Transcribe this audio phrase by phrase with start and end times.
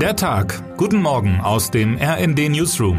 [0.00, 0.62] Der Tag.
[0.76, 2.98] Guten Morgen aus dem RND Newsroom.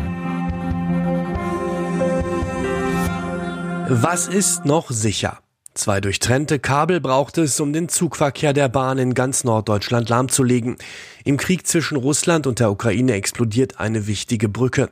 [3.88, 5.38] Was ist noch sicher?
[5.75, 10.78] Zwei durchtrennte Kabel braucht es, um den Zugverkehr der Bahn in ganz Norddeutschland lahmzulegen.
[11.23, 14.89] Im Krieg zwischen Russland und der Ukraine explodiert eine wichtige Brücke.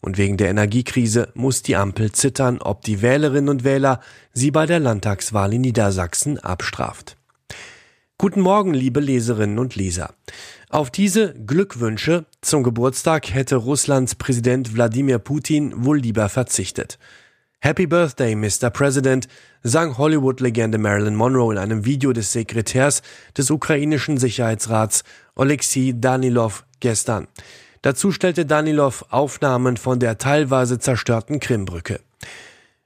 [0.00, 3.98] Und wegen der Energiekrise muss die Ampel zittern, ob die Wählerinnen und Wähler
[4.32, 7.17] sie bei der Landtagswahl in Niedersachsen abstraft.
[8.20, 10.12] Guten Morgen, liebe Leserinnen und Leser.
[10.70, 16.98] Auf diese Glückwünsche zum Geburtstag hätte Russlands Präsident Wladimir Putin wohl lieber verzichtet.
[17.60, 18.70] Happy Birthday, Mr.
[18.70, 19.28] President,
[19.62, 23.02] sang Hollywood-Legende Marilyn Monroe in einem Video des Sekretärs
[23.36, 25.04] des ukrainischen Sicherheitsrats
[25.36, 27.28] Alexei Danilov gestern.
[27.82, 32.00] Dazu stellte Danilov Aufnahmen von der teilweise zerstörten Krimbrücke.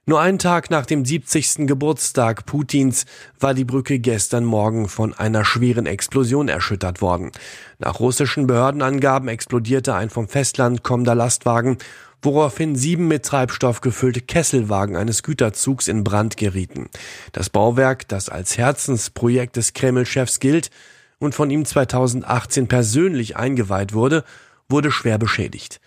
[0.05, 1.65] Nur einen Tag nach dem 70.
[1.65, 3.05] Geburtstag Putins
[3.39, 7.31] war die Brücke gestern Morgen von einer schweren Explosion erschüttert worden.
[7.79, 11.77] Nach russischen Behördenangaben explodierte ein vom Festland kommender Lastwagen,
[12.21, 16.89] woraufhin sieben mit Treibstoff gefüllte Kesselwagen eines Güterzugs in Brand gerieten.
[17.31, 20.69] Das Bauwerk, das als Herzensprojekt des Kreml-Chefs gilt
[21.17, 24.25] und von ihm 2018 persönlich eingeweiht wurde,
[24.67, 25.79] wurde schwer beschädigt.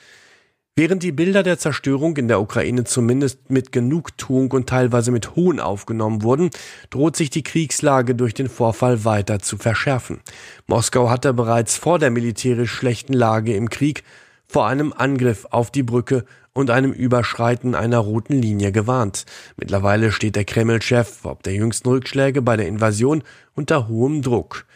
[0.79, 5.59] Während die Bilder der Zerstörung in der Ukraine zumindest mit Genugtuung und teilweise mit Hohn
[5.59, 6.51] aufgenommen wurden,
[6.91, 10.21] droht sich die Kriegslage durch den Vorfall weiter zu verschärfen.
[10.67, 14.05] Moskau hatte bereits vor der militärisch schlechten Lage im Krieg
[14.47, 19.25] vor einem Angriff auf die Brücke und einem Überschreiten einer roten Linie gewarnt.
[19.57, 23.23] Mittlerweile steht der Kreml-Chef ob der jüngsten Rückschläge bei der Invasion
[23.55, 24.67] unter hohem Druck.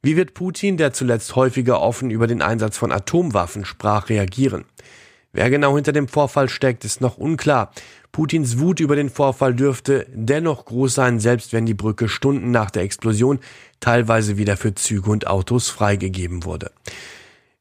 [0.00, 4.64] Wie wird Putin, der zuletzt häufiger offen über den Einsatz von Atomwaffen sprach, reagieren?
[5.32, 7.72] Wer genau hinter dem Vorfall steckt, ist noch unklar.
[8.10, 12.70] Putins Wut über den Vorfall dürfte dennoch groß sein, selbst wenn die Brücke Stunden nach
[12.70, 13.38] der Explosion
[13.78, 16.72] teilweise wieder für Züge und Autos freigegeben wurde.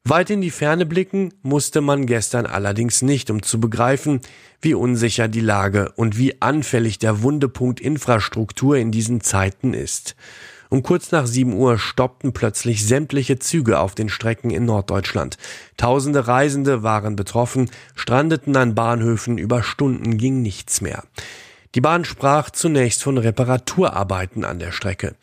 [0.03, 4.21] Weit in die Ferne blicken musste man gestern allerdings nicht, um zu begreifen,
[4.61, 10.15] wie unsicher die Lage und wie anfällig der Wundepunkt Infrastruktur in diesen Zeiten ist.
[10.71, 15.37] Um kurz nach 7 Uhr stoppten plötzlich sämtliche Züge auf den Strecken in Norddeutschland.
[15.77, 21.03] Tausende Reisende waren betroffen, strandeten an Bahnhöfen, über Stunden ging nichts mehr.
[21.73, 25.15] Die Bahn sprach zunächst von Reparaturarbeiten an der Strecke.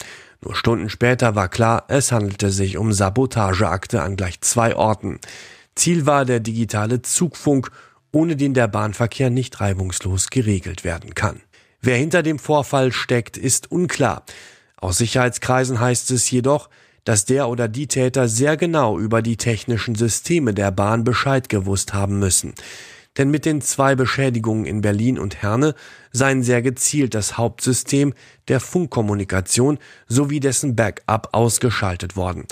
[0.43, 5.21] Nur Stunden später war klar, es handelte sich um Sabotageakte an gleich zwei Orten.
[5.77, 7.71] Ziel war der digitale Zugfunk,
[8.11, 11.41] ohne den der Bahnverkehr nicht reibungslos geregelt werden kann.
[11.81, 14.25] Wer hinter dem Vorfall steckt, ist unklar.
[14.81, 16.69] Aus Sicherheitskreisen heißt es jedoch,
[17.05, 21.95] dass der oder die Täter sehr genau über die technischen Systeme der Bahn Bescheid gewusst
[21.95, 22.53] haben müssen.
[23.17, 25.75] Denn mit den zwei Beschädigungen in Berlin und Herne
[26.13, 28.13] seien sehr gezielt das Hauptsystem
[28.49, 29.79] der Funkkommunikation
[30.09, 32.47] sowie dessen Backup ausgeschaltet worden.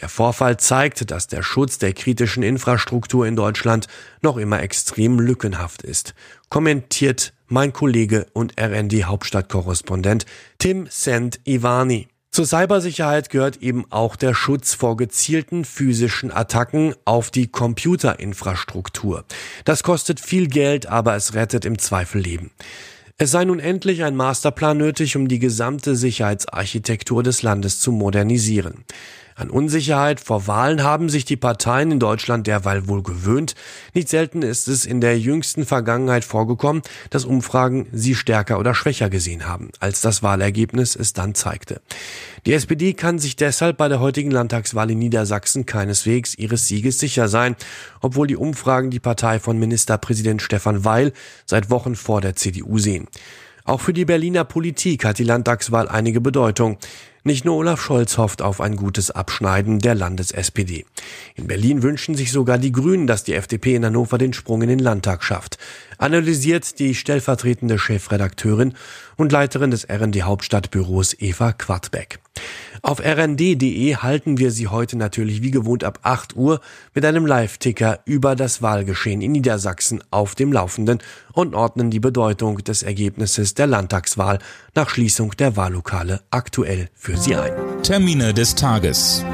[0.00, 3.86] Der Vorfall zeigt, dass der Schutz der kritischen Infrastruktur in Deutschland
[4.22, 6.14] noch immer extrem lückenhaft ist,
[6.48, 10.26] kommentiert mein Kollege und RND-Hauptstadtkorrespondent
[10.58, 12.08] Tim Sent Ivani.
[12.32, 19.24] Zur Cybersicherheit gehört eben auch der Schutz vor gezielten physischen Attacken auf die Computerinfrastruktur.
[19.64, 22.50] Das kostet viel Geld, aber es rettet im Zweifel Leben.
[23.16, 28.84] Es sei nun endlich ein Masterplan nötig, um die gesamte Sicherheitsarchitektur des Landes zu modernisieren.
[29.36, 33.56] An Unsicherheit vor Wahlen haben sich die Parteien in Deutschland derweil wohl gewöhnt.
[33.92, 39.10] Nicht selten ist es in der jüngsten Vergangenheit vorgekommen, dass Umfragen sie stärker oder schwächer
[39.10, 41.80] gesehen haben, als das Wahlergebnis es dann zeigte.
[42.46, 47.26] Die SPD kann sich deshalb bei der heutigen Landtagswahl in Niedersachsen keineswegs ihres Sieges sicher
[47.26, 47.56] sein,
[48.00, 51.12] obwohl die Umfragen die Partei von Ministerpräsident Stefan Weil
[51.44, 53.08] seit Wochen vor der CDU sehen.
[53.66, 56.76] Auch für die Berliner Politik hat die Landtagswahl einige Bedeutung.
[57.22, 60.84] Nicht nur Olaf Scholz hofft auf ein gutes Abschneiden der Landes-SPD.
[61.34, 64.68] In Berlin wünschen sich sogar die Grünen, dass die FDP in Hannover den Sprung in
[64.68, 65.56] den Landtag schafft.
[65.96, 68.74] Analysiert die stellvertretende Chefredakteurin
[69.16, 72.18] und Leiterin des RND Hauptstadtbüros Eva Quadbeck.
[72.84, 76.60] Auf rnd.de halten wir Sie heute natürlich wie gewohnt ab 8 Uhr
[76.92, 80.98] mit einem Live-Ticker über das Wahlgeschehen in Niedersachsen auf dem Laufenden
[81.32, 84.38] und ordnen die Bedeutung des Ergebnisses der Landtagswahl
[84.74, 87.54] nach Schließung der Wahllokale aktuell für Sie ein.
[87.82, 89.24] Termine des Tages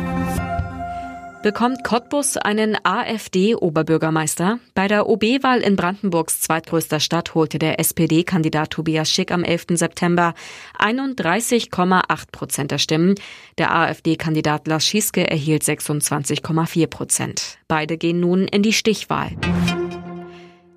[1.43, 4.59] bekommt Cottbus einen AfD-Oberbürgermeister.
[4.75, 9.67] Bei der OB-Wahl in Brandenburgs zweitgrößter Stadt holte der SPD-Kandidat Tobias Schick am 11.
[9.71, 10.35] September
[10.79, 13.15] 31,8 Prozent der Stimmen.
[13.57, 17.59] Der AfD-Kandidat Lars Schieske erhielt 26,4 Prozent.
[17.69, 19.31] Beide gehen nun in die Stichwahl.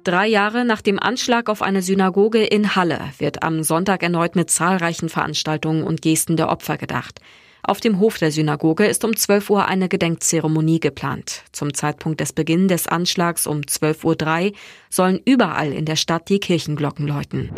[0.06, 4.50] Drei Jahre nach dem Anschlag auf eine Synagoge in Halle wird am Sonntag erneut mit
[4.50, 7.20] zahlreichen Veranstaltungen und Gesten der Opfer gedacht.
[7.66, 11.44] Auf dem Hof der Synagoge ist um 12 Uhr eine Gedenkzeremonie geplant.
[11.54, 14.52] Zum Zeitpunkt des Beginns des Anschlags um 12.03 Uhr
[14.90, 17.52] sollen überall in der Stadt die Kirchenglocken läuten.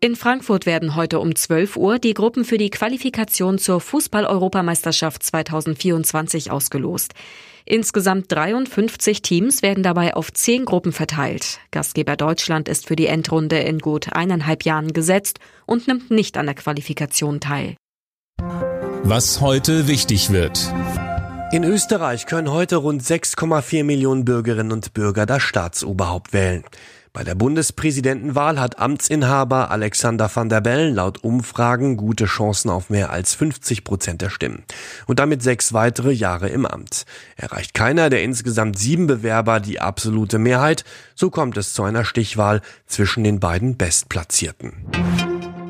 [0.00, 6.50] In Frankfurt werden heute um 12 Uhr die Gruppen für die Qualifikation zur Fußball-Europameisterschaft 2024
[6.50, 7.14] ausgelost.
[7.64, 11.60] Insgesamt 53 Teams werden dabei auf zehn Gruppen verteilt.
[11.70, 16.46] Gastgeber Deutschland ist für die Endrunde in gut eineinhalb Jahren gesetzt und nimmt nicht an
[16.46, 17.76] der Qualifikation teil.
[19.10, 20.70] Was heute wichtig wird.
[21.50, 26.62] In Österreich können heute rund 6,4 Millionen Bürgerinnen und Bürger das Staatsoberhaupt wählen.
[27.14, 33.10] Bei der Bundespräsidentenwahl hat Amtsinhaber Alexander van der Bellen laut Umfragen gute Chancen auf mehr
[33.10, 34.62] als 50 Prozent der Stimmen
[35.06, 37.06] und damit sechs weitere Jahre im Amt.
[37.36, 42.60] Erreicht keiner der insgesamt sieben Bewerber die absolute Mehrheit, so kommt es zu einer Stichwahl
[42.86, 44.74] zwischen den beiden Bestplatzierten.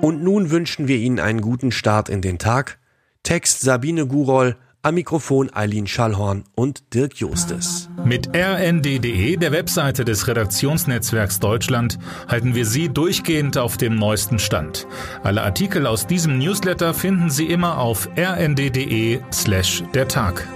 [0.00, 2.78] Und nun wünschen wir Ihnen einen guten Start in den Tag.
[3.22, 7.90] Text Sabine Gurol, am Mikrofon Eileen Schallhorn und Dirk Justes.
[8.04, 11.98] Mit rnd.de, der Webseite des Redaktionsnetzwerks Deutschland,
[12.28, 14.86] halten wir Sie durchgehend auf dem neuesten Stand.
[15.24, 20.46] Alle Artikel aus diesem Newsletter finden Sie immer auf rnd.de slash der Tag.